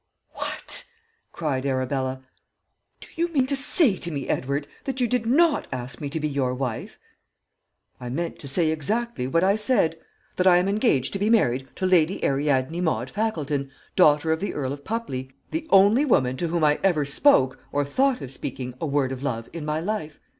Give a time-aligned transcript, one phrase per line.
[0.29, 0.83] "'What!'
[1.31, 2.23] cried Arabella.
[3.01, 6.19] 'Do you mean to say to me, Edward, that you did not ask me to
[6.19, 6.97] be your wife?'
[7.99, 9.99] "'I meant to say exactly what I said.
[10.37, 14.55] That I am engaged to be married to Lady Ariadne Maude Fackleton, daughter of the
[14.55, 18.73] Earl of Pupley, the only woman to whom I ever spoke or thought of speaking
[18.81, 20.19] a word of love in my life.